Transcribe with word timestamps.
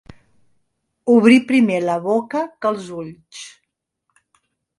Obrir 1.15 1.37
primer 1.51 1.77
la 1.83 1.99
boca 2.07 2.41
que 2.59 2.71
els 2.73 2.89
ulls. 3.03 3.45